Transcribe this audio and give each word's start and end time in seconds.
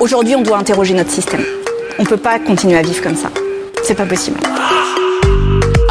Aujourd'hui, 0.00 0.34
on 0.36 0.42
doit 0.42 0.58
interroger 0.58 0.94
notre 0.94 1.10
système. 1.10 1.44
On 1.98 2.04
peut 2.04 2.16
pas 2.16 2.38
continuer 2.38 2.78
à 2.78 2.82
vivre 2.82 3.02
comme 3.02 3.16
ça. 3.16 3.30
C'est 3.82 3.94
pas 3.94 4.06
possible. 4.06 4.38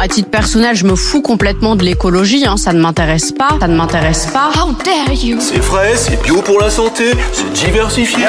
À 0.00 0.06
titre 0.08 0.30
personnel, 0.30 0.76
je 0.76 0.84
me 0.84 0.94
fous 0.94 1.22
complètement 1.22 1.76
de 1.76 1.84
l'écologie, 1.84 2.46
hein, 2.46 2.56
ça 2.56 2.72
ne 2.72 2.80
m'intéresse 2.80 3.32
pas, 3.32 3.48
ça 3.60 3.66
ne 3.66 3.76
m'intéresse 3.76 4.26
pas. 4.26 4.50
How 4.54 4.72
dare 4.84 5.12
you? 5.12 5.38
C'est 5.40 5.62
frais, 5.62 5.94
c'est 5.96 6.22
bio 6.22 6.40
pour 6.40 6.60
la 6.60 6.70
santé, 6.70 7.12
c'est 7.32 7.52
diversifié. 7.52 8.26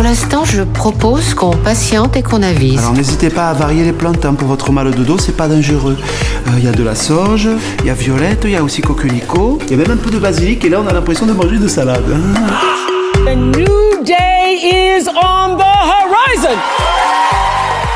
Pour 0.00 0.08
l'instant, 0.08 0.46
je 0.46 0.62
propose 0.62 1.34
qu'on 1.34 1.50
patiente 1.50 2.16
et 2.16 2.22
qu'on 2.22 2.42
avise. 2.42 2.78
Alors 2.78 2.94
n'hésitez 2.94 3.28
pas 3.28 3.50
à 3.50 3.52
varier 3.52 3.84
les 3.84 3.92
plantes 3.92 4.24
hein, 4.24 4.32
pour 4.32 4.48
votre 4.48 4.72
mal 4.72 4.90
de 4.92 5.04
dos, 5.04 5.18
c'est 5.18 5.36
pas 5.36 5.46
dangereux. 5.46 5.98
Euh, 6.46 6.50
Il 6.56 6.64
y 6.64 6.68
a 6.68 6.72
de 6.72 6.82
la 6.82 6.94
sauge, 6.94 7.46
il 7.80 7.84
y 7.86 7.90
a 7.90 7.92
violette, 7.92 8.40
il 8.44 8.52
y 8.52 8.56
a 8.56 8.62
aussi 8.62 8.80
coquelicot, 8.80 9.58
il 9.66 9.72
y 9.72 9.74
a 9.74 9.76
même 9.76 9.90
un 9.90 9.98
peu 10.02 10.08
de 10.10 10.18
basilic 10.18 10.64
et 10.64 10.70
là 10.70 10.80
on 10.82 10.86
a 10.86 10.94
l'impression 10.94 11.26
de 11.26 11.32
manger 11.34 11.58
de 11.58 11.68
salade. 11.68 12.02
hein. 12.10 13.26
A 13.28 13.34
new 13.34 14.02
day 14.02 14.56
is 14.62 15.06
on 15.06 15.58
the 15.58 15.74
horizon. 15.92 16.56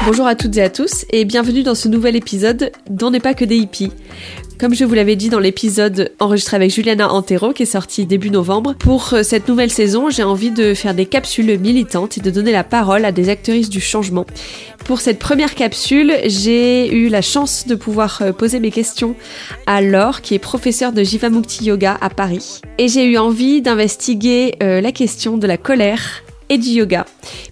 Bonjour 0.07 0.27
à 0.27 0.35
toutes 0.35 0.59
et 0.59 0.63
à 0.63 0.69
tous 0.69 1.07
et 1.09 1.25
bienvenue 1.25 1.63
dans 1.63 1.75
ce 1.75 1.89
nouvel 1.89 2.17
épisode 2.17 2.71
d'On 2.91 3.13
n'est 3.13 3.21
pas 3.21 3.33
que 3.33 3.47
des 3.47 3.57
hippies. 3.57 3.93
Comme 4.59 4.73
je 4.73 4.85
vous 4.85 4.95
l'avais 4.95 5.17
dit 5.17 5.31
dans 5.31 5.41
l'épisode 5.41 6.13
enregistré 6.21 6.55
avec 6.55 6.71
Juliana 6.71 7.13
Antero 7.13 7.53
qui 7.53 7.65
est 7.65 7.67
sorti 7.67 8.07
début 8.07 8.31
novembre, 8.31 8.75
pour 8.79 9.13
euh, 9.13 9.25
cette 9.25 9.49
nouvelle 9.49 9.71
saison, 9.71 10.11
j'ai 10.11 10.23
envie 10.23 10.53
de 10.53 10.75
faire 10.75 10.95
des 10.95 11.07
capsules 11.07 11.59
militantes 11.59 12.19
et 12.19 12.21
de 12.21 12.31
donner 12.31 12.53
la 12.53 12.63
parole 12.63 13.05
à 13.05 13.11
des 13.11 13.31
actrices 13.31 13.69
du 13.69 13.81
changement. 13.81 14.27
Pour 14.85 15.01
cette 15.01 15.19
première 15.19 15.57
capsule, 15.57 16.13
j'ai 16.27 16.95
eu 16.95 17.09
la 17.09 17.21
chance 17.21 17.67
de 17.67 17.75
pouvoir 17.75 18.21
euh, 18.23 18.33
poser 18.33 18.61
mes 18.61 18.71
questions 18.71 19.17
à 19.67 19.83
Laure, 19.83 20.21
qui 20.21 20.35
est 20.35 20.39
professeure 20.39 20.93
de 20.93 21.03
Jivamukti 21.03 21.65
Yoga 21.65 21.99
à 22.01 22.09
Paris. 22.09 22.61
Et 22.79 22.87
j'ai 22.87 23.07
eu 23.07 23.19
envie 23.19 23.61
d'investiguer 23.61 24.55
euh, 24.63 24.81
la 24.81 24.93
question 24.93 25.37
de 25.37 25.49
la 25.49 25.57
colère 25.57 26.23
et 26.49 26.59
du 26.59 26.69
yoga, 26.69 27.07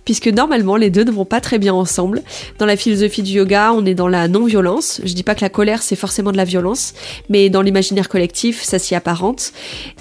puisque 0.05 0.29
normalement 0.29 0.77
les 0.77 0.90
deux 0.90 1.04
ne 1.04 1.10
vont 1.10 1.24
pas 1.24 1.40
très 1.40 1.59
bien 1.59 1.74
ensemble. 1.74 2.23
Dans 2.59 2.66
la 2.66 2.77
philosophie 2.77 3.23
du 3.23 3.32
yoga, 3.32 3.73
on 3.73 3.85
est 3.87 3.95
dans 3.95 4.09
la 4.09 4.29
non-violence. 4.29 5.01
Je 5.04 5.15
dis 5.15 5.23
pas 5.23 5.35
que 5.35 5.43
la 5.43 5.49
colère 5.49 5.82
c'est 5.82 5.96
forcément 5.96 6.32
de 6.32 6.37
la 6.37 6.45
violence, 6.45 6.95
mais 7.29 7.51
dans 7.51 7.63
l'imaginaire 7.63 8.09
collectif, 8.09 8.62
ça 8.62 8.79
s'y 8.79 8.95
apparente. 8.95 9.52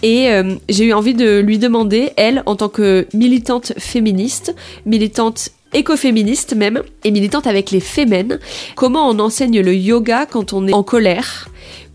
Et 0.03 0.30
euh, 0.30 0.56
j'ai 0.70 0.86
eu 0.86 0.94
envie 0.94 1.14
de 1.14 1.39
lui 1.39 1.59
demander, 1.59 2.11
elle, 2.17 2.44
en 2.45 2.56
tant 2.56 2.70
que 2.70 3.08
militante 3.14 3.73
féministe, 3.78 4.56
militante 4.86 5.50
écoféministe 5.73 6.56
même, 6.56 6.81
et 7.04 7.11
militante 7.11 7.48
avec 7.48 7.72
les 7.72 7.80
fémènes, 7.80 8.39
comment 8.76 9.08
on 9.09 9.20
enseigne 9.20 9.61
le 9.61 9.73
yoga 9.73 10.26
quand 10.26 10.54
on 10.54 10.67
est 10.67 10.73
en 10.73 10.83
colère? 10.83 11.48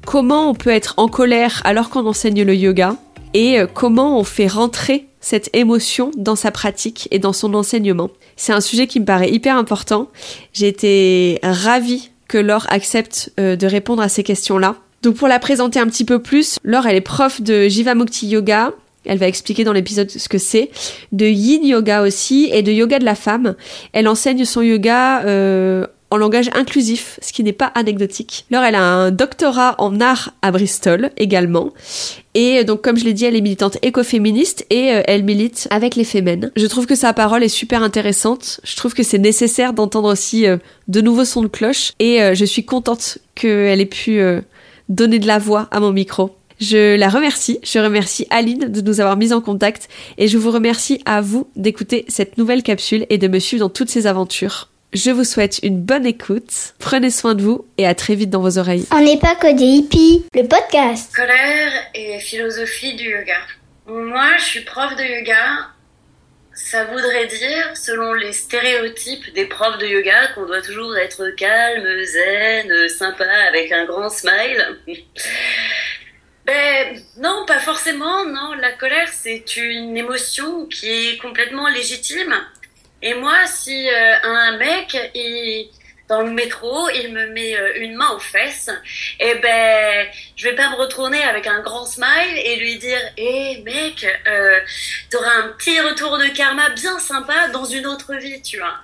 Comment 0.06 0.50
on 0.50 0.54
peut 0.54 0.70
être 0.70 0.94
en 0.98 1.08
colère 1.08 1.60
alors 1.64 1.90
qu'on 1.90 2.06
enseigne 2.06 2.42
le 2.42 2.54
yoga? 2.54 2.96
Et 3.36 3.60
euh, 3.60 3.66
comment 3.66 4.18
on 4.18 4.24
fait 4.24 4.46
rentrer 4.46 5.06
cette 5.20 5.50
émotion 5.52 6.10
dans 6.16 6.36
sa 6.36 6.50
pratique 6.50 7.06
et 7.10 7.18
dans 7.18 7.34
son 7.34 7.52
enseignement. 7.52 8.10
C'est 8.36 8.54
un 8.54 8.62
sujet 8.62 8.86
qui 8.86 8.98
me 8.98 9.04
paraît 9.04 9.30
hyper 9.30 9.56
important. 9.56 10.08
J'ai 10.54 10.68
été 10.68 11.38
ravie 11.42 12.10
que 12.28 12.38
Laure 12.38 12.66
accepte 12.70 13.32
euh, 13.38 13.54
de 13.54 13.66
répondre 13.66 14.02
à 14.02 14.08
ces 14.08 14.22
questions-là. 14.22 14.76
Donc 15.02 15.16
pour 15.16 15.28
la 15.28 15.38
présenter 15.38 15.78
un 15.78 15.86
petit 15.86 16.06
peu 16.06 16.20
plus, 16.20 16.56
Laure 16.64 16.86
elle 16.86 16.96
est 16.96 17.02
prof 17.02 17.42
de 17.42 17.68
Jivamukti 17.68 18.26
Yoga. 18.26 18.72
Elle 19.04 19.18
va 19.18 19.28
expliquer 19.28 19.64
dans 19.64 19.74
l'épisode 19.74 20.10
ce 20.10 20.28
que 20.28 20.38
c'est, 20.38 20.70
de 21.12 21.26
Yin 21.26 21.64
Yoga 21.64 22.02
aussi 22.02 22.48
et 22.52 22.62
de 22.62 22.72
Yoga 22.72 22.98
de 22.98 23.04
la 23.04 23.14
femme. 23.14 23.54
Elle 23.92 24.08
enseigne 24.08 24.44
son 24.44 24.62
yoga 24.62 25.22
euh, 25.26 25.86
en 26.10 26.16
langage 26.16 26.50
inclusif, 26.54 27.18
ce 27.20 27.32
qui 27.32 27.42
n'est 27.42 27.52
pas 27.52 27.72
anecdotique. 27.74 28.46
Laure, 28.50 28.62
elle 28.62 28.74
a 28.74 28.82
un 28.82 29.10
doctorat 29.10 29.74
en 29.78 30.00
art 30.00 30.32
à 30.42 30.50
Bristol 30.50 31.10
également. 31.16 31.72
Et 32.34 32.64
donc, 32.64 32.82
comme 32.82 32.96
je 32.96 33.04
l'ai 33.04 33.12
dit, 33.12 33.24
elle 33.24 33.34
est 33.34 33.40
militante 33.40 33.78
écoféministe 33.82 34.66
et 34.70 34.92
euh, 34.92 35.02
elle 35.06 35.24
milite 35.24 35.66
avec 35.70 35.96
les 35.96 36.04
fémènes. 36.04 36.52
Je 36.54 36.66
trouve 36.66 36.86
que 36.86 36.94
sa 36.94 37.12
parole 37.12 37.42
est 37.42 37.48
super 37.48 37.82
intéressante. 37.82 38.60
Je 38.62 38.76
trouve 38.76 38.94
que 38.94 39.02
c'est 39.02 39.18
nécessaire 39.18 39.72
d'entendre 39.72 40.12
aussi 40.12 40.46
euh, 40.46 40.58
de 40.88 41.00
nouveaux 41.00 41.24
sons 41.24 41.42
de 41.42 41.48
cloche. 41.48 41.92
Et 41.98 42.22
euh, 42.22 42.34
je 42.34 42.44
suis 42.44 42.64
contente 42.64 43.18
qu'elle 43.34 43.80
ait 43.80 43.86
pu 43.86 44.20
donner 44.88 45.18
de 45.18 45.26
la 45.26 45.38
voix 45.38 45.68
à 45.70 45.80
mon 45.80 45.92
micro. 45.92 46.36
Je 46.58 46.96
la 46.96 47.10
remercie, 47.10 47.58
je 47.62 47.78
remercie 47.78 48.26
Aline 48.30 48.68
de 48.68 48.80
nous 48.80 49.00
avoir 49.00 49.18
mis 49.18 49.34
en 49.34 49.42
contact 49.42 49.88
et 50.16 50.26
je 50.26 50.38
vous 50.38 50.50
remercie 50.50 51.02
à 51.04 51.20
vous 51.20 51.48
d'écouter 51.54 52.06
cette 52.08 52.38
nouvelle 52.38 52.62
capsule 52.62 53.04
et 53.10 53.18
de 53.18 53.28
me 53.28 53.38
suivre 53.38 53.60
dans 53.66 53.68
toutes 53.68 53.90
ces 53.90 54.06
aventures. 54.06 54.70
Je 54.92 55.10
vous 55.10 55.24
souhaite 55.24 55.58
une 55.62 55.82
bonne 55.82 56.06
écoute, 56.06 56.74
prenez 56.78 57.10
soin 57.10 57.34
de 57.34 57.42
vous 57.42 57.66
et 57.76 57.86
à 57.86 57.94
très 57.94 58.14
vite 58.14 58.30
dans 58.30 58.40
vos 58.40 58.56
oreilles. 58.58 58.86
On 58.92 59.00
n'est 59.00 59.18
pas 59.18 59.34
que 59.34 59.52
des 59.52 59.64
hippies, 59.64 60.24
le 60.34 60.46
podcast. 60.46 61.14
Colère 61.14 61.72
et 61.94 62.18
philosophie 62.20 62.94
du 62.94 63.10
yoga. 63.10 63.36
Moi, 63.86 64.36
je 64.38 64.44
suis 64.44 64.60
prof 64.60 64.94
de 64.96 65.02
yoga. 65.02 65.68
Ça 66.54 66.84
voudrait 66.84 67.26
dire, 67.26 67.76
selon 67.76 68.14
les 68.14 68.32
stéréotypes 68.32 69.34
des 69.34 69.44
profs 69.44 69.76
de 69.78 69.86
yoga, 69.86 70.28
qu'on 70.34 70.46
doit 70.46 70.62
toujours 70.62 70.96
être 70.96 71.28
calme, 71.36 71.86
zen, 72.04 72.88
sympa, 72.88 73.26
avec 73.48 73.70
un 73.72 73.84
grand 73.84 74.08
smile. 74.08 74.78
Ben 76.46 77.02
non, 77.18 77.44
pas 77.44 77.58
forcément. 77.58 78.24
Non, 78.24 78.52
la 78.60 78.70
colère, 78.70 79.08
c'est 79.12 79.56
une 79.56 79.96
émotion 79.96 80.66
qui 80.66 80.86
est 80.88 81.18
complètement 81.18 81.66
légitime. 81.66 82.36
Et 83.02 83.14
moi, 83.14 83.46
si 83.46 83.88
euh, 83.88 84.16
un 84.22 84.56
mec, 84.56 84.96
il, 85.14 85.70
dans 86.08 86.22
le 86.22 86.30
métro, 86.30 86.88
il 86.90 87.12
me 87.12 87.26
met 87.28 87.56
euh, 87.56 87.80
une 87.80 87.96
main 87.96 88.10
aux 88.10 88.20
fesses, 88.20 88.70
et 89.18 89.34
ben, 89.36 90.06
je 90.36 90.48
vais 90.48 90.54
pas 90.54 90.70
me 90.70 90.76
retourner 90.76 91.22
avec 91.24 91.46
un 91.46 91.60
grand 91.60 91.84
smile 91.84 92.36
et 92.36 92.56
lui 92.56 92.78
dire, 92.78 93.00
hé 93.16 93.62
mec, 93.64 94.06
euh, 94.26 94.60
t'auras 95.10 95.34
un 95.34 95.48
petit 95.48 95.80
retour 95.80 96.18
de 96.18 96.26
karma 96.28 96.70
bien 96.70 96.98
sympa 96.98 97.48
dans 97.48 97.64
une 97.64 97.86
autre 97.86 98.14
vie, 98.14 98.40
tu 98.42 98.58
vois. 98.58 98.78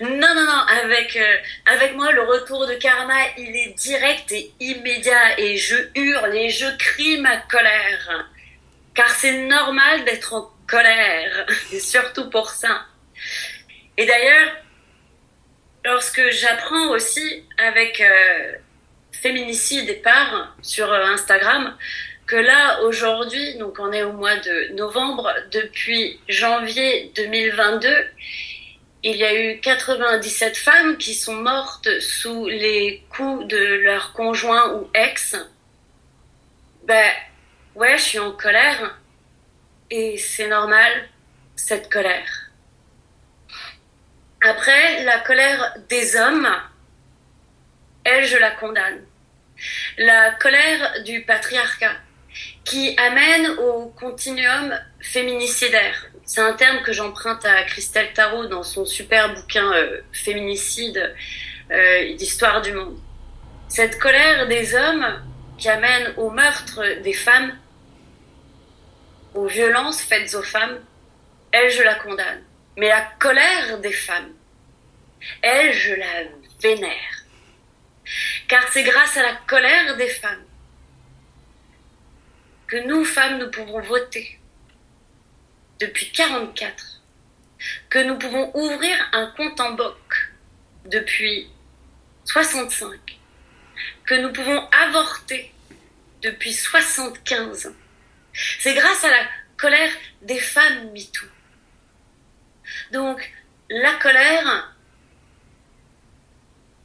Non, 0.00 0.34
non, 0.34 0.44
non, 0.44 0.64
avec, 0.82 1.16
euh, 1.16 1.36
avec 1.66 1.94
moi, 1.94 2.12
le 2.12 2.22
retour 2.22 2.66
de 2.66 2.74
karma, 2.74 3.14
il 3.38 3.56
est 3.56 3.74
direct 3.76 4.30
et 4.32 4.52
immédiat, 4.60 5.38
et 5.38 5.56
je 5.56 5.76
hurle 5.94 6.36
et 6.36 6.50
je 6.50 6.66
crie 6.78 7.20
ma 7.20 7.38
colère. 7.38 8.28
Car 8.94 9.10
c'est 9.10 9.46
normal 9.46 10.04
d'être 10.04 10.34
en 10.34 10.50
colère, 10.68 11.46
et 11.72 11.80
surtout 11.80 12.30
pour 12.30 12.50
ça. 12.50 12.82
Et 13.96 14.06
d'ailleurs, 14.06 14.56
lorsque 15.84 16.22
j'apprends 16.30 16.90
aussi 16.90 17.44
avec 17.58 18.00
euh, 18.00 18.52
Féminicide 19.12 19.88
et 19.88 19.94
Part 19.94 20.56
sur 20.62 20.90
euh, 20.92 21.04
Instagram, 21.06 21.76
que 22.26 22.36
là, 22.36 22.82
aujourd'hui, 22.82 23.56
donc 23.58 23.76
on 23.78 23.92
est 23.92 24.02
au 24.02 24.12
mois 24.12 24.36
de 24.36 24.72
novembre, 24.74 25.30
depuis 25.50 26.18
janvier 26.28 27.12
2022, 27.16 27.88
il 29.04 29.16
y 29.16 29.24
a 29.24 29.34
eu 29.34 29.60
97 29.60 30.56
femmes 30.56 30.96
qui 30.96 31.14
sont 31.14 31.34
mortes 31.34 31.88
sous 32.00 32.46
les 32.46 33.04
coups 33.10 33.48
de 33.48 33.56
leur 33.82 34.12
conjoint 34.12 34.74
ou 34.74 34.88
ex. 34.94 35.36
Ben, 36.84 37.10
ouais, 37.74 37.98
je 37.98 38.02
suis 38.02 38.18
en 38.20 38.30
colère. 38.30 38.98
Et 39.90 40.16
c'est 40.16 40.48
normal, 40.48 41.08
cette 41.56 41.92
colère. 41.92 42.41
Après, 44.44 45.04
la 45.04 45.20
colère 45.20 45.74
des 45.88 46.16
hommes, 46.16 46.48
elle, 48.02 48.26
je 48.26 48.36
la 48.36 48.50
condamne. 48.50 49.04
La 49.98 50.32
colère 50.32 51.02
du 51.04 51.22
patriarcat, 51.22 51.94
qui 52.64 52.96
amène 52.98 53.50
au 53.58 53.86
continuum 53.90 54.76
féminicidaire. 55.00 56.06
C'est 56.24 56.40
un 56.40 56.54
terme 56.54 56.82
que 56.82 56.92
j'emprunte 56.92 57.44
à 57.44 57.62
Christelle 57.64 58.12
Tarot 58.14 58.46
dans 58.46 58.64
son 58.64 58.84
super 58.84 59.32
bouquin 59.34 59.72
euh, 59.74 60.00
Féminicide 60.12 61.14
euh, 61.70 62.14
d'histoire 62.14 62.62
du 62.62 62.72
monde. 62.72 62.98
Cette 63.68 63.98
colère 63.98 64.48
des 64.48 64.74
hommes 64.74 65.22
qui 65.56 65.68
amène 65.68 66.14
au 66.16 66.30
meurtre 66.30 67.00
des 67.02 67.12
femmes, 67.12 67.56
aux 69.34 69.46
violences 69.46 70.02
faites 70.02 70.34
aux 70.34 70.42
femmes, 70.42 70.80
elle, 71.52 71.70
je 71.70 71.82
la 71.82 71.94
condamne. 71.94 72.42
Mais 72.76 72.88
la 72.88 73.02
colère 73.18 73.78
des 73.80 73.92
femmes, 73.92 74.32
elle, 75.42 75.72
je 75.72 75.94
la 75.94 76.24
vénère. 76.60 77.24
Car 78.48 78.66
c'est 78.72 78.82
grâce 78.82 79.16
à 79.16 79.22
la 79.22 79.34
colère 79.46 79.96
des 79.96 80.08
femmes 80.08 80.44
que 82.66 82.78
nous, 82.86 83.04
femmes, 83.04 83.38
nous 83.38 83.50
pouvons 83.50 83.82
voter 83.82 84.38
depuis 85.78 86.10
44, 86.10 87.02
que 87.90 87.98
nous 87.98 88.16
pouvons 88.16 88.50
ouvrir 88.54 88.96
un 89.12 89.26
compte 89.36 89.60
en 89.60 89.72
banque 89.72 90.32
depuis 90.86 91.50
65, 92.24 92.98
que 94.06 94.14
nous 94.14 94.32
pouvons 94.32 94.68
avorter 94.70 95.52
depuis 96.22 96.54
75. 96.54 97.74
C'est 98.60 98.74
grâce 98.74 99.04
à 99.04 99.10
la 99.10 99.24
colère 99.58 99.92
des 100.22 100.38
femmes 100.38 100.92
MeToo. 100.92 101.26
Donc, 102.92 103.32
la 103.70 103.94
colère, 103.94 104.74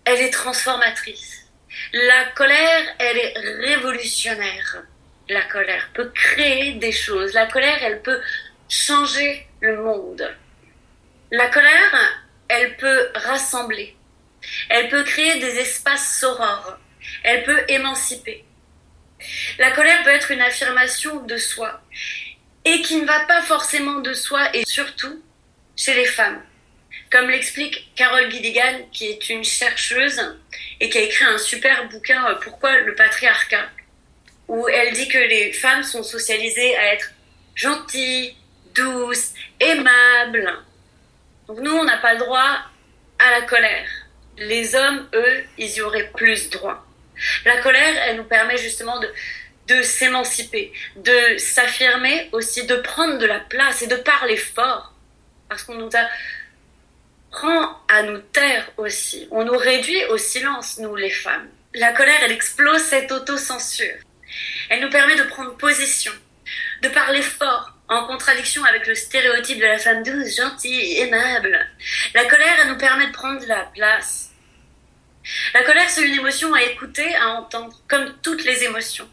elle 0.05 0.21
est 0.21 0.31
transformatrice. 0.31 1.45
La 1.91 2.23
colère, 2.33 2.95
elle 2.97 3.17
est 3.17 3.33
révolutionnaire. 3.67 4.83
la 5.27 5.41
colère, 5.41 5.89
peut 5.93 6.09
créer 6.15 6.75
des 6.75 6.93
choses. 6.93 7.33
La 7.33 7.47
colère, 7.47 7.83
elle 7.83 8.01
peut 8.01 8.21
changer 8.69 9.45
le 9.59 9.83
monde. 9.83 10.33
La 11.31 11.47
colère, 11.47 12.23
elle 12.47 12.77
peut 12.77 13.09
rassembler. 13.13 13.97
Elle 14.69 14.87
peut 14.87 15.03
créer 15.03 15.41
des 15.41 15.57
espaces 15.57 16.19
sorores. 16.21 16.79
Elle 17.23 17.43
peut 17.43 17.63
émanciper. 17.67 18.45
La 19.59 19.71
colère 19.71 20.01
peut 20.03 20.11
être 20.11 20.31
une 20.31 20.41
affirmation 20.41 21.25
de 21.25 21.35
soi 21.35 21.81
et 22.63 22.81
qui 22.81 23.01
ne 23.01 23.05
va 23.05 23.25
pas 23.25 23.41
forcément 23.41 23.99
de 23.99 24.13
soi 24.13 24.55
et 24.55 24.63
surtout 24.65 25.21
chez 25.77 25.93
les 25.93 26.05
femmes. 26.05 26.41
Comme 27.09 27.29
l'explique 27.29 27.91
Carole 27.95 28.27
Guidigan, 28.27 28.89
qui 28.91 29.05
est 29.05 29.29
une 29.29 29.43
chercheuse 29.43 30.19
et 30.81 30.89
qui 30.89 30.97
a 30.97 31.01
écrit 31.01 31.25
un 31.25 31.37
super 31.37 31.87
bouquin 31.87 32.25
euh, 32.27 32.35
Pourquoi 32.35 32.77
le 32.79 32.95
patriarcat, 32.95 33.69
où 34.49 34.67
elle 34.67 34.93
dit 34.93 35.07
que 35.07 35.17
les 35.17 35.53
femmes 35.53 35.83
sont 35.83 36.03
socialisées 36.03 36.75
à 36.75 36.93
être 36.93 37.13
gentilles, 37.55 38.35
douces, 38.75 39.33
aimables. 39.59 40.53
Donc 41.47 41.59
nous, 41.59 41.71
on 41.71 41.85
n'a 41.85 41.97
pas 41.97 42.13
le 42.13 42.19
droit 42.19 42.59
à 43.19 43.31
la 43.31 43.41
colère. 43.43 43.87
Les 44.37 44.75
hommes, 44.75 45.07
eux, 45.13 45.43
ils 45.57 45.75
y 45.75 45.81
auraient 45.81 46.11
plus 46.15 46.49
droit. 46.49 46.85
La 47.45 47.57
colère, 47.61 48.03
elle 48.05 48.17
nous 48.17 48.25
permet 48.25 48.57
justement 48.57 48.99
de, 48.99 49.09
de 49.67 49.81
s'émanciper, 49.81 50.71
de 50.97 51.37
s'affirmer 51.37 52.29
aussi, 52.31 52.65
de 52.67 52.75
prendre 52.75 53.17
de 53.17 53.25
la 53.25 53.39
place 53.39 53.81
et 53.81 53.87
de 53.87 53.95
parler 53.95 54.37
fort. 54.37 54.93
Parce 55.49 55.63
qu'on 55.63 55.75
nous 55.75 55.89
apprend 57.31 57.81
à 57.87 58.03
nous 58.03 58.19
taire 58.19 58.69
aussi. 58.77 59.27
On 59.31 59.45
nous 59.45 59.57
réduit 59.57 60.03
au 60.05 60.17
silence, 60.17 60.77
nous 60.79 60.95
les 60.95 61.09
femmes. 61.09 61.49
La 61.73 61.93
colère, 61.93 62.19
elle 62.23 62.31
explose 62.31 62.81
cette 62.81 63.11
autocensure. 63.11 63.95
Elle 64.69 64.81
nous 64.81 64.89
permet 64.89 65.15
de 65.15 65.23
prendre 65.23 65.55
position, 65.57 66.11
de 66.81 66.89
parler 66.89 67.21
fort, 67.21 67.73
en 67.89 68.05
contradiction 68.05 68.63
avec 68.65 68.85
le 68.87 68.95
stéréotype 68.95 69.59
de 69.59 69.65
la 69.65 69.77
femme 69.77 70.03
douce, 70.03 70.35
gentille, 70.35 70.99
aimable. 70.99 71.57
La 72.13 72.25
colère, 72.25 72.57
elle 72.61 72.69
nous 72.69 72.77
permet 72.77 73.07
de 73.07 73.13
prendre 73.13 73.45
la 73.47 73.63
place. 73.73 74.31
La 75.53 75.63
colère, 75.63 75.89
c'est 75.89 76.05
une 76.05 76.19
émotion 76.19 76.53
à 76.53 76.63
écouter, 76.63 77.15
à 77.15 77.29
entendre, 77.29 77.81
comme 77.87 78.13
toutes 78.21 78.43
les 78.43 78.63
émotions. 78.63 79.09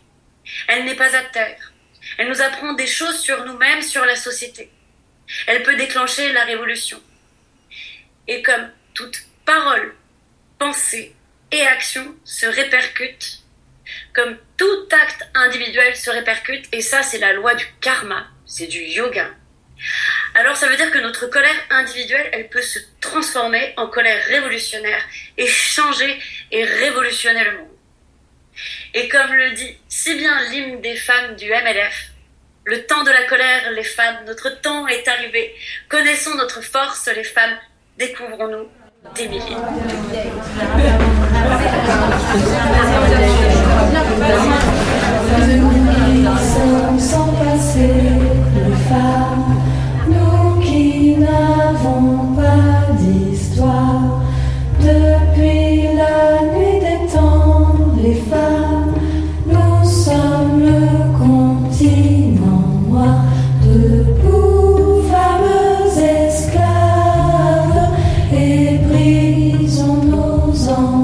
Elle 0.68 0.84
n'est 0.84 0.96
pas 0.96 1.16
à 1.16 1.22
terre. 1.22 1.72
Elle 2.18 2.28
nous 2.28 2.42
apprend 2.42 2.72
des 2.74 2.86
choses 2.86 3.18
sur 3.18 3.44
nous-mêmes, 3.44 3.82
sur 3.82 4.04
la 4.04 4.16
société. 4.16 4.70
Elle 5.46 5.62
peut 5.62 5.76
déclencher 5.76 6.32
la 6.32 6.44
révolution. 6.44 7.00
Et 8.26 8.42
comme 8.42 8.70
toute 8.94 9.22
parole, 9.44 9.94
pensée 10.58 11.14
et 11.50 11.62
action 11.62 12.14
se 12.24 12.46
répercute, 12.46 13.40
comme 14.14 14.36
tout 14.56 14.88
acte 14.90 15.24
individuel 15.34 15.94
se 15.94 16.10
répercute, 16.10 16.66
et 16.72 16.80
ça 16.80 17.02
c'est 17.02 17.18
la 17.18 17.32
loi 17.32 17.54
du 17.54 17.66
karma, 17.80 18.26
c'est 18.46 18.66
du 18.66 18.80
yoga. 18.80 19.30
Alors 20.34 20.56
ça 20.56 20.68
veut 20.68 20.76
dire 20.76 20.90
que 20.90 20.98
notre 20.98 21.26
colère 21.26 21.56
individuelle, 21.70 22.30
elle 22.32 22.48
peut 22.48 22.62
se 22.62 22.78
transformer 23.00 23.74
en 23.76 23.88
colère 23.88 24.24
révolutionnaire 24.26 25.04
et 25.36 25.46
changer 25.46 26.18
et 26.50 26.64
révolutionner 26.64 27.44
le 27.44 27.58
monde. 27.58 27.68
Et 28.94 29.08
comme 29.08 29.32
le 29.34 29.50
dit 29.52 29.76
si 29.88 30.14
bien 30.14 30.48
l'hymne 30.50 30.80
des 30.80 30.96
femmes 30.96 31.36
du 31.36 31.50
MLF, 31.50 32.13
le 32.64 32.86
temps 32.86 33.04
de 33.04 33.10
la 33.10 33.24
colère, 33.24 33.70
les 33.72 33.84
femmes, 33.84 34.24
notre 34.26 34.60
temps 34.60 34.86
est 34.88 35.06
arrivé. 35.06 35.54
Connaissons 35.88 36.34
notre 36.36 36.62
force, 36.62 37.08
les 37.14 37.24
femmes, 37.24 37.56
découvrons-nous 37.98 38.68
des 39.14 39.28
milliers. 39.28 39.56
Shalom. 70.74 71.03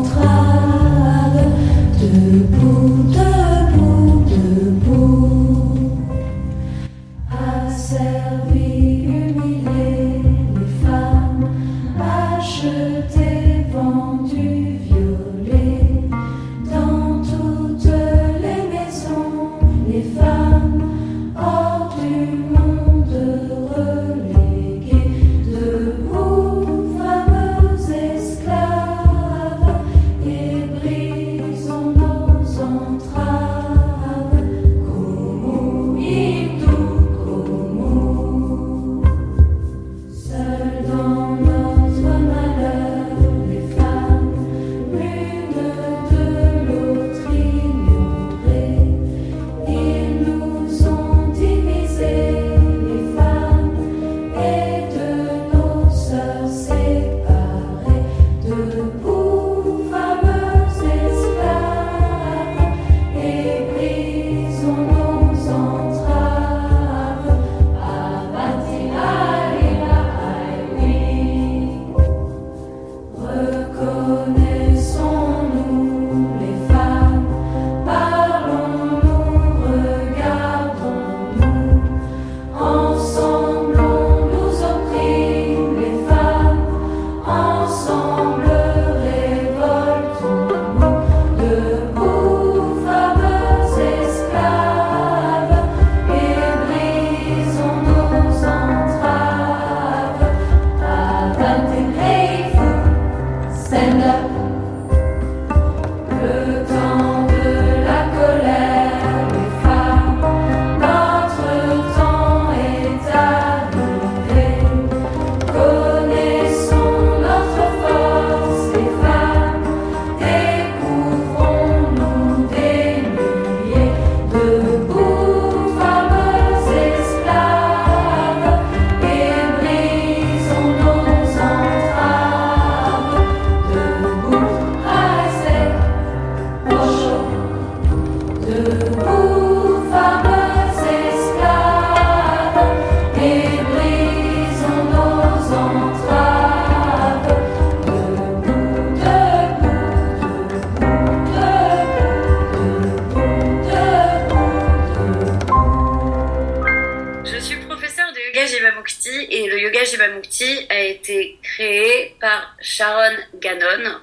Yoga 157.32 158.46
Jivamukti 158.46 159.26
et 159.30 159.48
le 159.48 159.60
yoga 159.60 159.84
Jivamukti 159.84 160.66
a 160.68 160.80
été 160.80 161.38
créé 161.42 162.16
par 162.20 162.56
Sharon 162.60 163.16
Gannon 163.36 164.00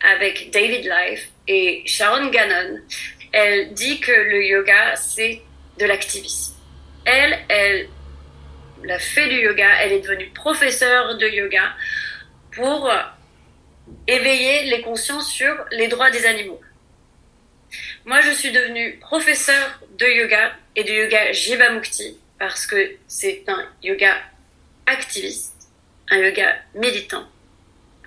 avec 0.00 0.50
David 0.50 0.84
Life 0.84 1.30
et 1.48 1.82
Sharon 1.86 2.26
Gannon. 2.30 2.80
Elle 3.32 3.72
dit 3.72 4.00
que 4.00 4.12
le 4.12 4.44
yoga 4.44 4.94
c'est 4.96 5.40
de 5.78 5.86
l'activisme. 5.86 6.54
Elle, 7.04 7.38
elle, 7.48 7.88
elle 8.84 8.90
a 8.90 8.98
fait 8.98 9.28
du 9.28 9.40
yoga, 9.40 9.68
elle 9.80 9.92
est 9.92 10.00
devenue 10.00 10.28
professeure 10.34 11.16
de 11.16 11.26
yoga 11.26 11.74
pour 12.52 12.90
éveiller 14.06 14.64
les 14.64 14.82
consciences 14.82 15.32
sur 15.32 15.54
les 15.70 15.88
droits 15.88 16.10
des 16.10 16.26
animaux. 16.26 16.60
Moi, 18.04 18.20
je 18.20 18.32
suis 18.32 18.50
devenue 18.50 18.98
professeure 19.00 19.80
de 19.98 20.06
yoga 20.06 20.52
et 20.76 20.84
de 20.84 20.90
yoga 20.90 21.32
Jivamukti 21.32 22.19
parce 22.40 22.66
que 22.66 22.96
c'est 23.06 23.44
un 23.48 23.68
yoga 23.82 24.16
activiste, 24.86 25.68
un 26.10 26.16
yoga 26.16 26.56
militant. 26.74 27.28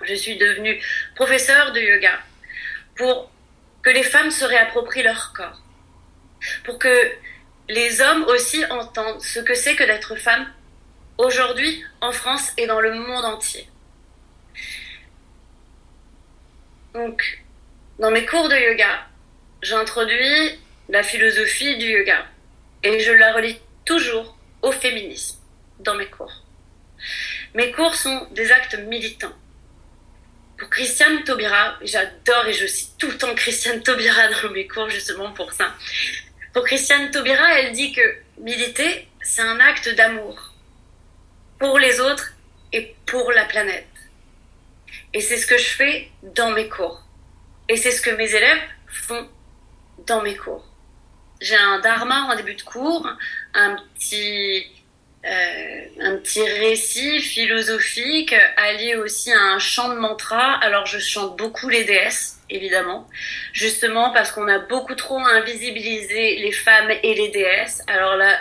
Je 0.02 0.14
suis 0.14 0.36
devenue 0.36 0.82
professeure 1.14 1.72
de 1.72 1.80
yoga 1.80 2.18
pour 2.96 3.30
que 3.82 3.90
les 3.90 4.02
femmes 4.02 4.32
se 4.32 4.44
réapproprient 4.44 5.04
leur 5.04 5.32
corps, 5.32 5.62
pour 6.64 6.80
que 6.80 7.12
les 7.68 8.00
hommes 8.00 8.24
aussi 8.24 8.64
entendent 8.66 9.22
ce 9.22 9.38
que 9.38 9.54
c'est 9.54 9.76
que 9.76 9.84
d'être 9.84 10.16
femme 10.16 10.52
aujourd'hui 11.16 11.84
en 12.00 12.10
France 12.10 12.52
et 12.58 12.66
dans 12.66 12.80
le 12.80 12.92
monde 12.92 13.24
entier. 13.24 13.68
Donc, 16.92 17.44
dans 18.00 18.10
mes 18.10 18.26
cours 18.26 18.48
de 18.48 18.56
yoga, 18.56 19.06
j'introduis 19.62 20.58
la 20.88 21.04
philosophie 21.04 21.78
du 21.78 21.86
yoga 21.86 22.26
et 22.82 22.98
je 22.98 23.12
la 23.12 23.32
relie 23.32 23.60
toujours 23.84 24.36
au 24.62 24.72
féminisme 24.72 25.38
dans 25.80 25.94
mes 25.94 26.06
cours. 26.06 26.32
Mes 27.54 27.70
cours 27.72 27.94
sont 27.94 28.26
des 28.32 28.50
actes 28.50 28.78
militants. 28.78 29.32
Pour 30.58 30.70
Christiane 30.70 31.24
Taubira, 31.24 31.76
j'adore 31.82 32.46
et 32.46 32.52
je 32.52 32.66
cite 32.66 32.96
tout 32.98 33.08
le 33.08 33.18
temps 33.18 33.34
Christiane 33.34 33.82
Taubira 33.82 34.28
dans 34.42 34.50
mes 34.50 34.66
cours 34.66 34.88
justement 34.88 35.32
pour 35.32 35.52
ça. 35.52 35.74
Pour 36.52 36.64
Christiane 36.64 37.10
Taubira, 37.10 37.58
elle 37.58 37.72
dit 37.72 37.92
que 37.92 38.16
militer, 38.38 39.08
c'est 39.22 39.42
un 39.42 39.58
acte 39.60 39.88
d'amour 39.94 40.54
pour 41.58 41.78
les 41.78 42.00
autres 42.00 42.34
et 42.72 42.94
pour 43.06 43.32
la 43.32 43.44
planète. 43.44 43.86
Et 45.12 45.20
c'est 45.20 45.36
ce 45.36 45.46
que 45.46 45.58
je 45.58 45.68
fais 45.68 46.10
dans 46.22 46.50
mes 46.50 46.68
cours. 46.68 47.02
Et 47.68 47.76
c'est 47.76 47.90
ce 47.90 48.02
que 48.02 48.10
mes 48.10 48.34
élèves 48.34 48.62
font 48.86 49.28
dans 50.06 50.22
mes 50.22 50.36
cours. 50.36 50.73
J'ai 51.44 51.56
un 51.56 51.78
dharma 51.78 52.22
en 52.22 52.36
début 52.36 52.54
de 52.54 52.62
cours, 52.62 53.06
un 53.52 53.76
petit, 53.76 54.64
euh, 55.26 55.80
un 56.00 56.16
petit 56.16 56.42
récit 56.42 57.20
philosophique 57.20 58.34
allié 58.56 58.96
aussi 58.96 59.30
à 59.30 59.38
un 59.38 59.58
chant 59.58 59.90
de 59.90 59.96
mantra. 59.96 60.54
Alors 60.62 60.86
je 60.86 60.98
chante 60.98 61.36
beaucoup 61.36 61.68
les 61.68 61.84
déesses, 61.84 62.38
évidemment, 62.48 63.06
justement 63.52 64.10
parce 64.10 64.32
qu'on 64.32 64.48
a 64.48 64.58
beaucoup 64.58 64.94
trop 64.94 65.18
invisibilisé 65.18 66.36
les 66.36 66.52
femmes 66.52 66.90
et 67.02 67.14
les 67.14 67.28
déesses. 67.28 67.82
Alors 67.88 68.16
là, 68.16 68.38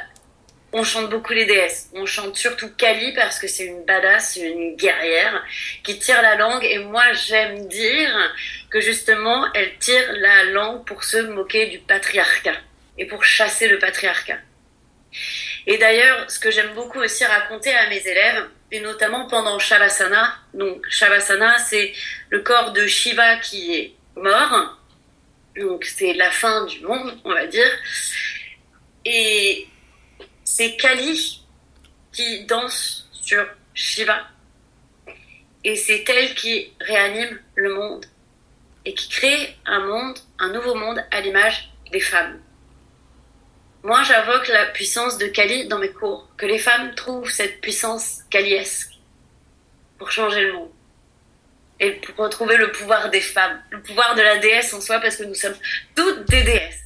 on 0.72 0.84
chante 0.84 1.10
beaucoup 1.10 1.34
les 1.34 1.46
déesses. 1.46 1.90
On 1.94 2.06
chante 2.06 2.38
surtout 2.38 2.70
Kali 2.70 3.12
parce 3.12 3.38
que 3.38 3.50
c'est 3.50 3.66
une 3.66 3.84
badass, 3.84 4.38
une 4.38 4.78
guerrière 4.78 5.44
qui 5.84 6.00
tire 6.00 6.22
la 6.22 6.36
langue. 6.36 6.64
Et 6.64 6.80
moi, 6.80 7.04
j'aime 7.12 7.68
dire 7.68 8.34
que 8.70 8.80
justement, 8.80 9.46
elle 9.56 9.78
tire 9.80 10.14
la 10.14 10.46
langue 10.46 10.86
pour 10.86 11.04
se 11.04 11.18
moquer 11.18 11.66
du 11.66 11.80
patriarcat 11.80 12.56
et 12.98 13.06
pour 13.06 13.24
chasser 13.24 13.68
le 13.68 13.80
patriarcat. 13.80 14.40
Et 15.66 15.78
d'ailleurs, 15.78 16.30
ce 16.30 16.40
que 16.40 16.52
j'aime 16.52 16.74
beaucoup 16.74 17.00
aussi 17.00 17.24
raconter 17.26 17.74
à 17.74 17.90
mes 17.90 18.06
élèves, 18.06 18.50
et 18.72 18.82
notamment 18.82 19.28
pendant 19.28 19.60
Shavasana, 19.60 20.36
donc 20.54 20.86
Shavasana, 20.90 21.58
c'est 21.60 21.94
le 22.30 22.40
corps 22.40 22.72
de 22.72 22.86
Shiva 22.88 23.38
qui 23.38 23.76
est 23.76 23.94
mort, 24.16 24.78
donc 25.56 25.86
c'est 25.86 26.14
la 26.14 26.32
fin 26.32 26.66
du 26.66 26.82
monde, 26.82 27.18
on 27.24 27.34
va 27.34 27.46
dire, 27.46 27.70
et 29.06 29.68
c'est 30.44 30.76
Kali 30.78 31.42
qui 32.12 32.46
danse 32.46 33.10
sur 33.22 33.46
Shiva, 33.74 34.28
et 35.64 35.76
c'est 35.76 36.04
elle 36.10 36.34
qui 36.36 36.74
réanime 36.82 37.40
le 37.56 37.76
monde, 37.76 38.06
et 38.86 38.94
qui 38.94 39.08
crée 39.08 39.56
un 39.66 39.80
monde, 39.80 40.18
un 40.40 40.50
nouveau 40.52 40.76
monde 40.76 41.04
à 41.12 41.22
l'image 41.22 41.70
des 41.92 42.02
femmes. 42.02 42.42
Moi, 43.84 44.02
j'invoque 44.04 44.48
la 44.48 44.68
puissance 44.68 45.18
de 45.18 45.28
Kali 45.28 45.68
dans 45.68 45.78
mes 45.78 45.90
cours, 45.90 46.30
que 46.38 46.46
les 46.46 46.58
femmes 46.58 46.96
trouvent 46.96 47.30
cette 47.30 47.60
puissance 47.60 48.20
kaliesque 48.30 48.94
pour 49.98 50.10
changer 50.10 50.42
le 50.42 50.54
monde. 50.54 50.72
Et 51.82 51.92
pour 51.92 52.24
retrouver 52.24 52.56
le 52.56 52.72
pouvoir 52.72 53.10
des 53.10 53.20
femmes, 53.20 53.62
le 53.72 53.82
pouvoir 53.82 54.16
de 54.16 54.22
la 54.22 54.38
déesse 54.38 54.74
en 54.74 54.80
soi, 54.80 55.00
parce 55.02 55.18
que 55.18 55.24
nous 55.24 55.36
sommes 55.36 55.58
toutes 55.96 56.30
des 56.30 56.44
déesses. 56.44 56.83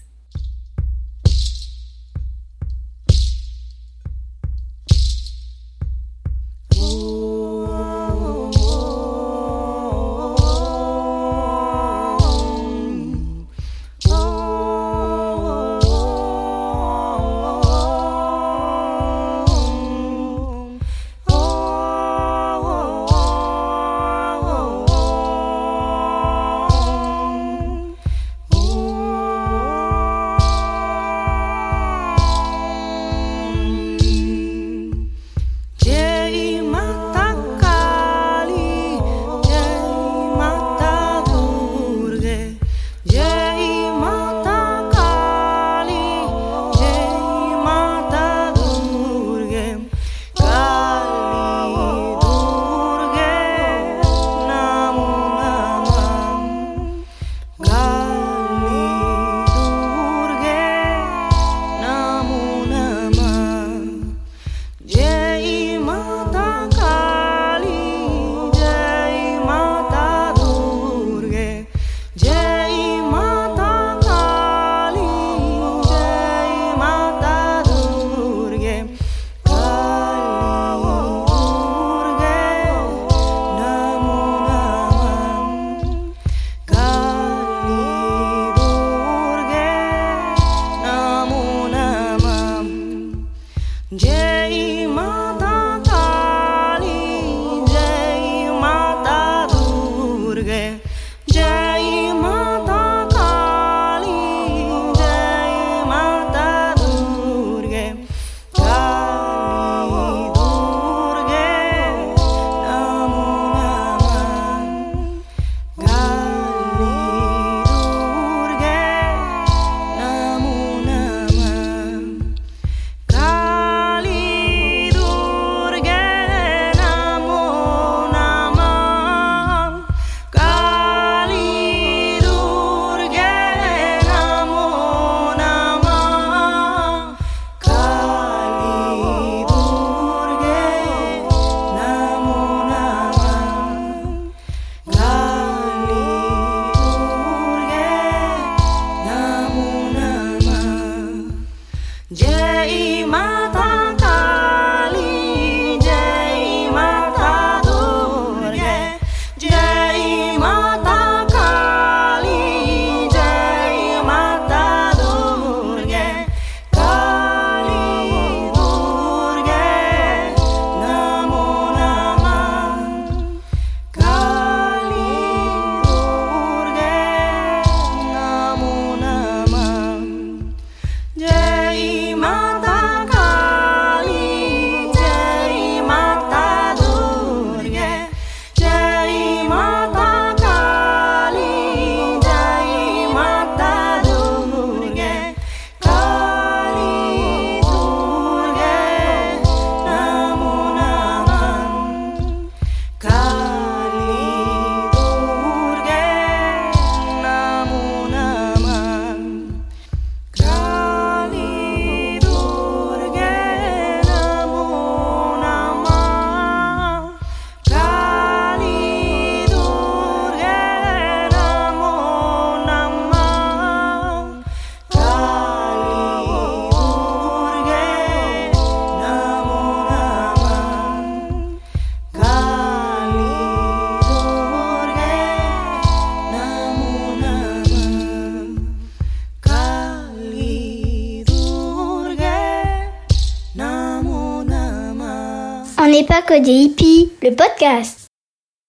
Que 246.27 246.39
des 246.41 246.51
hippies, 246.51 247.09
le 247.23 247.31
podcast. 247.31 248.06